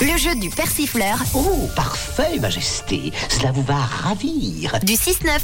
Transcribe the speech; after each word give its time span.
Le 0.00 0.18
jeu 0.18 0.34
du 0.40 0.50
persifleur 0.50 1.16
Oh, 1.32 1.68
parfait, 1.76 2.40
Majesté. 2.40 3.12
Cela 3.28 3.52
vous 3.52 3.62
va 3.62 3.76
ravir. 3.76 4.76
du 4.82 4.94
6-9. 4.94 5.38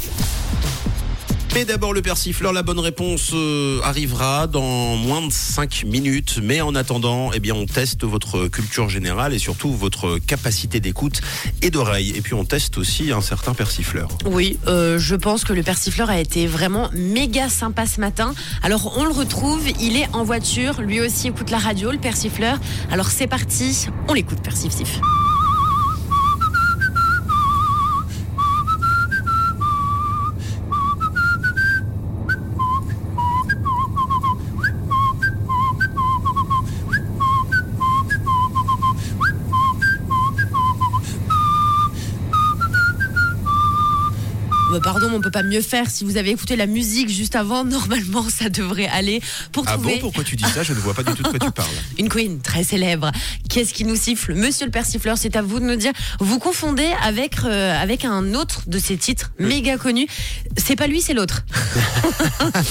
Mais 1.53 1.65
d'abord 1.65 1.93
le 1.93 2.01
persifleur, 2.01 2.51
la 2.51 2.63
bonne 2.63 2.79
réponse 2.79 3.29
euh, 3.33 3.79
arrivera 3.83 4.47
dans 4.47 4.95
moins 4.95 5.21
de 5.21 5.31
5 5.31 5.83
minutes. 5.85 6.39
Mais 6.41 6.61
en 6.61 6.73
attendant, 6.73 7.29
eh 7.31 7.39
bien, 7.39 7.53
on 7.53 7.67
teste 7.67 8.03
votre 8.05 8.47
culture 8.47 8.89
générale 8.89 9.35
et 9.35 9.39
surtout 9.39 9.71
votre 9.71 10.17
capacité 10.17 10.79
d'écoute 10.79 11.21
et 11.61 11.69
d'oreille. 11.69 12.11
Et 12.15 12.21
puis 12.21 12.33
on 12.33 12.43
teste 12.43 12.79
aussi 12.79 13.11
un 13.11 13.21
certain 13.21 13.53
persifleur. 13.53 14.07
Oui, 14.25 14.57
euh, 14.67 14.97
je 14.97 15.15
pense 15.15 15.43
que 15.43 15.53
le 15.53 15.61
persifleur 15.61 16.09
a 16.09 16.19
été 16.19 16.47
vraiment 16.47 16.89
méga 16.93 17.49
sympa 17.49 17.85
ce 17.85 18.01
matin. 18.01 18.33
Alors 18.63 18.97
on 18.97 19.05
le 19.05 19.11
retrouve, 19.11 19.61
il 19.79 19.95
est 19.95 20.07
en 20.13 20.23
voiture, 20.23 20.81
lui 20.81 21.01
aussi 21.01 21.27
écoute 21.27 21.51
la 21.51 21.59
radio, 21.59 21.91
le 21.91 21.99
persifleur. 21.99 22.57
Alors 22.91 23.09
c'est 23.11 23.27
parti, 23.27 23.85
on 24.07 24.13
l'écoute 24.13 24.41
persifsif. 24.41 24.99
Bah, 44.73 44.79
pardon, 44.81 45.11
on 45.13 45.21
peut 45.21 45.29
pas 45.29 45.43
mieux 45.43 45.61
faire. 45.61 45.87
Si 45.87 46.03
vous 46.03 46.17
avez 46.17 46.31
écouté 46.31 46.55
la 46.55 46.65
musique 46.65 47.07
juste 47.07 47.35
avant, 47.35 47.63
normalement 47.63 48.27
ça 48.27 48.49
devrait 48.49 48.87
aller 48.87 49.21
pour 49.51 49.65
Ah 49.67 49.77
bon, 49.77 49.91
pourquoi 49.99 50.23
tu 50.23 50.35
dis 50.35 50.43
ça? 50.45 50.63
Je 50.63 50.73
ne 50.73 50.79
vois 50.79 50.95
pas 50.95 51.03
du 51.03 51.13
tout 51.13 51.21
de 51.21 51.27
quoi 51.27 51.37
tu 51.37 51.51
parles. 51.55 51.69
une 51.99 52.09
queen 52.09 52.41
très 52.41 52.63
célèbre. 52.63 53.11
Qu'est-ce 53.49 53.71
qui 53.71 53.85
nous 53.85 53.95
siffle? 53.95 54.33
Monsieur 54.33 54.65
le 54.65 54.71
persifleur, 54.71 55.15
c'est 55.19 55.35
à 55.35 55.43
vous 55.43 55.59
de 55.59 55.65
nous 55.65 55.75
dire. 55.75 55.91
Vous 56.19 56.39
confondez 56.39 56.89
avec, 57.03 57.35
euh, 57.45 57.79
avec 57.79 58.03
un 58.03 58.33
autre 58.33 58.63
de 58.65 58.79
ces 58.79 58.97
titres 58.97 59.31
méga 59.37 59.77
connus. 59.77 60.07
C'est 60.57 60.75
pas 60.75 60.87
lui, 60.87 61.01
c'est 61.01 61.13
l'autre. 61.13 61.45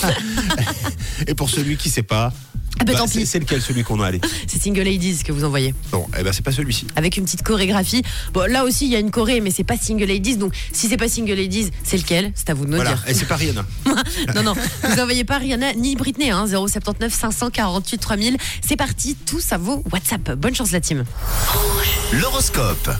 Et 1.28 1.36
pour 1.36 1.50
celui 1.50 1.76
qui 1.76 1.88
sait 1.88 2.02
pas, 2.02 2.32
Ah 2.80 2.84
bah, 2.84 2.94
tant 2.94 3.06
c'est 3.06 3.20
pis. 3.20 3.26
c'est 3.26 3.38
lequel 3.38 3.60
celui 3.62 3.84
qu'on 3.84 4.00
a 4.00 4.06
allé 4.06 4.20
C'est 4.46 4.60
Single 4.60 4.82
Ladies 4.82 5.22
que 5.24 5.30
vous 5.32 5.44
envoyez. 5.44 5.74
Bon, 5.92 6.06
eh 6.18 6.22
ben 6.22 6.32
c'est 6.32 6.42
pas 6.44 6.50
celui-ci. 6.52 6.86
Avec 6.96 7.16
une 7.16 7.24
petite 7.24 7.42
chorégraphie. 7.42 8.02
Bon, 8.32 8.50
là 8.50 8.64
aussi, 8.64 8.86
il 8.86 8.90
y 8.92 8.96
a 8.96 8.98
une 8.98 9.10
choré, 9.10 9.40
mais 9.40 9.50
c'est 9.50 9.62
pas 9.64 9.76
Single 9.76 10.06
Ladies. 10.06 10.36
Donc, 10.36 10.52
si 10.72 10.88
c'est 10.88 10.96
pas 10.96 11.08
Single 11.08 11.34
Ladies, 11.34 11.70
c'est 11.84 11.96
lequel? 11.96 12.32
C'est 12.34 12.50
à 12.50 12.54
vous 12.54 12.64
de 12.64 12.70
nous 12.70 12.76
Voilà, 12.76 12.94
dire. 12.94 13.04
et 13.06 13.14
c'est 13.14 13.26
pas 13.26 13.36
Rihanna. 13.36 13.64
non, 14.34 14.42
non, 14.42 14.54
vous 14.54 15.00
envoyez 15.00 15.24
pas 15.24 15.38
Rihanna 15.38 15.74
ni 15.74 15.94
Britney, 15.96 16.30
hein, 16.30 16.46
079 16.48 17.12
548 17.12 17.98
3000. 17.98 18.36
C'est 18.66 18.76
parti, 18.76 19.16
tout 19.26 19.40
ça 19.40 19.58
vaut 19.58 19.84
WhatsApp. 19.92 20.32
Bonne 20.32 20.54
chance 20.54 20.72
la 20.72 20.80
team. 20.80 21.04
L'horoscope. 22.12 22.90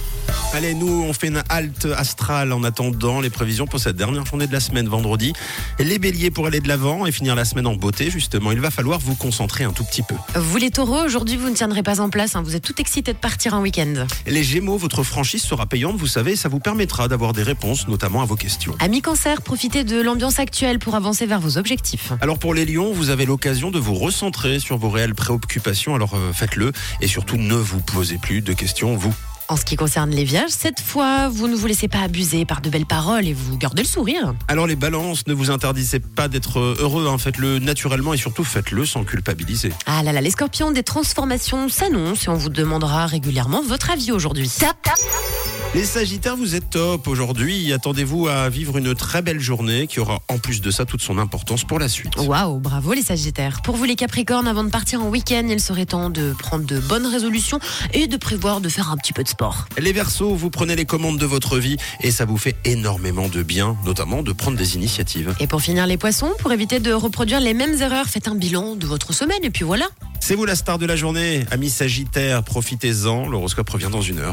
Allez, 0.55 0.75
nous, 0.75 1.05
on 1.09 1.15
fait 1.15 1.28
une 1.28 1.42
halte 1.48 1.87
astrale 1.97 2.53
en 2.53 2.62
attendant 2.62 3.20
les 3.20 3.31
prévisions 3.31 3.67
pour 3.67 3.81
cette 3.81 3.97
dernière 3.97 4.27
journée 4.27 4.47
de 4.47 4.53
la 4.53 4.61
semaine, 4.61 4.87
vendredi. 4.87 5.33
Les 5.79 5.98
béliers, 5.98 6.31
pour 6.31 6.47
aller 6.47 6.61
de 6.61 6.69
l'avant 6.69 7.06
et 7.06 7.12
finir 7.12 7.34
la 7.34 7.47
semaine 7.47 7.67
en 7.67 7.75
beauté, 7.75 8.11
justement, 8.11 8.53
il 8.53 8.61
va 8.61 8.70
falloir 8.70 8.98
vous 8.98 9.14
concentrer 9.14 9.64
un 9.64 9.73
tout 9.73 9.83
petit 9.83 10.03
peu. 10.03 10.14
Vous 10.39 10.59
les 10.59 10.70
taureaux, 10.70 11.03
aujourd'hui 11.03 11.39
vous 11.39 11.48
ne 11.48 11.55
tiendrez 11.55 11.83
pas 11.83 12.01
en 12.01 12.11
place, 12.11 12.37
hein, 12.37 12.42
vous 12.42 12.55
êtes 12.55 12.62
tout 12.62 12.79
excités 12.81 13.14
de 13.14 13.19
partir 13.19 13.55
en 13.55 13.62
week-end. 13.62 14.06
Les 14.27 14.45
gémeaux, 14.45 14.77
votre 14.77 15.03
franchise 15.03 15.42
sera 15.42 15.64
payante, 15.64 15.97
vous 15.97 16.06
savez, 16.06 16.36
ça 16.36 16.51
vous 16.51 16.61
permettra 16.61 17.09
d'avoir 17.09 17.33
des 17.33 17.42
réponses, 17.42 17.89
notamment 17.89 18.20
à 18.20 18.27
vos 18.27 18.36
questions. 18.36 18.77
Amis 18.79 19.01
cancer, 19.01 19.41
profitez 19.41 19.84
de 19.84 20.03
l'ambiance 20.03 20.39
actuelle 20.39 20.79
pour 20.79 20.97
avancer 20.97 21.25
vers 21.25 21.41
vos 21.41 21.57
objectifs. 21.57 22.12
Alors 22.20 22.39
pour 22.39 22.53
les 22.53 22.67
lions, 22.67 22.92
vous 22.92 23.09
avez 23.09 23.25
l'occasion 23.25 23.70
de 23.70 23.79
vous 23.79 23.95
recentrer 23.95 24.59
sur 24.59 24.77
vos 24.77 24.91
réelles 24.91 25.14
préoccupations, 25.14 25.95
alors 25.95 26.12
euh, 26.14 26.34
faites-le 26.34 26.73
et 27.01 27.07
surtout 27.07 27.39
ne 27.39 27.55
vous 27.55 27.81
posez 27.81 28.19
plus 28.19 28.42
de 28.42 28.53
questions, 28.53 28.95
vous. 28.97 29.14
En 29.53 29.56
ce 29.56 29.67
qui 29.67 29.77
concerne 29.77 30.11
les 30.12 30.25
vierges, 30.25 30.48
cette 30.48 30.81
fois, 30.81 31.28
vous 31.28 31.47
ne 31.47 31.55
vous 31.55 31.67
laissez 31.67 31.86
pas 31.86 31.98
abuser 31.98 32.47
par 32.47 32.62
de 32.62 32.70
belles 32.70 32.86
paroles 32.86 33.27
et 33.27 33.34
vous 33.34 33.58
gardez 33.58 33.83
le 33.83 33.86
sourire. 33.86 34.33
Alors 34.48 34.67
les 34.67 34.77
balances, 34.77 35.27
ne 35.27 35.35
vous 35.35 35.51
interdisez 35.51 36.01
pas 36.01 36.29
d'être 36.29 36.58
heureux, 36.58 37.07
hein, 37.07 37.18
faites-le 37.18 37.58
naturellement 37.58 38.14
et 38.14 38.17
surtout 38.17 38.45
faites-le 38.45 38.86
sans 38.86 39.05
culpabiliser. 39.05 39.70
Ah 39.85 40.02
là 40.02 40.13
là, 40.13 40.23
les 40.23 40.30
scorpions, 40.30 40.70
des 40.70 40.83
transformations 40.83 41.68
s'annoncent 41.68 42.24
et 42.24 42.35
on 42.35 42.39
vous 42.39 42.48
demandera 42.48 43.05
régulièrement 43.05 43.61
votre 43.61 43.90
avis 43.90 44.11
aujourd'hui. 44.11 44.51
Top, 44.58 44.74
top. 44.83 45.52
Les 45.74 45.86
sagittaires, 45.86 46.36
vous 46.36 46.55
êtes 46.55 46.68
top 46.68 47.08
aujourd'hui, 47.08 47.72
attendez-vous 47.72 48.28
à 48.28 48.50
vivre 48.50 48.77
une 48.77 48.94
très 48.94 49.22
belle 49.22 49.40
journée 49.40 49.86
qui 49.86 50.00
aura 50.00 50.20
en 50.28 50.36
plus 50.36 50.60
de 50.60 50.70
ça 50.70 50.84
toute 50.84 51.00
son 51.00 51.16
importance 51.16 51.64
pour 51.64 51.78
la 51.78 51.88
suite. 51.88 52.14
Waouh, 52.18 52.58
bravo 52.58 52.92
les 52.92 53.00
sagittaires. 53.00 53.62
Pour 53.62 53.77
vous 53.77 53.84
les 53.84 53.96
capricornes, 53.96 54.46
avant 54.46 54.64
de 54.64 54.68
partir 54.68 55.02
en 55.02 55.08
week-end, 55.08 55.46
il 55.48 55.60
serait 55.60 55.86
temps 55.86 56.10
de 56.10 56.34
prendre 56.38 56.66
de 56.66 56.78
bonnes 56.78 57.06
résolutions 57.06 57.58
et 57.94 58.06
de 58.06 58.18
prévoir 58.18 58.60
de 58.60 58.68
faire 58.68 58.90
un 58.90 58.98
petit 58.98 59.14
peu 59.14 59.22
de 59.22 59.28
sport. 59.28 59.66
Les 59.78 59.94
versos, 59.94 60.34
vous 60.34 60.50
prenez 60.50 60.77
les 60.77 60.84
commandes 60.84 61.18
de 61.18 61.24
votre 61.24 61.56
vie 61.56 61.78
et 62.02 62.10
ça 62.10 62.27
vous 62.27 62.36
fait 62.36 62.56
énormément 62.66 63.30
de 63.30 63.42
bien, 63.42 63.78
notamment 63.86 64.22
de 64.22 64.33
prendre 64.33 64.58
des 64.58 64.77
initiatives. 64.77 65.34
Et 65.40 65.46
pour 65.46 65.62
finir 65.62 65.86
les 65.86 65.96
poissons, 65.96 66.33
pour 66.40 66.52
éviter 66.52 66.80
de 66.80 66.92
reproduire 66.92 67.40
les 67.40 67.54
mêmes 67.54 67.80
erreurs, 67.80 68.08
faites 68.08 68.28
un 68.28 68.34
bilan 68.34 68.77
de 68.77 68.86
votre 68.86 69.14
semaine 69.14 69.42
et 69.42 69.50
puis 69.50 69.64
voilà. 69.64 69.86
C'est 70.20 70.36
vous 70.36 70.44
la 70.44 70.54
star 70.54 70.78
de 70.78 70.86
la 70.86 70.94
journée, 70.94 71.44
amis 71.50 71.68
sagittaires, 71.68 72.44
profitez-en, 72.44 73.27
l'horoscope 73.27 73.68
revient 73.68 73.89
dans 73.90 74.02
une 74.02 74.20
heure. 74.20 74.30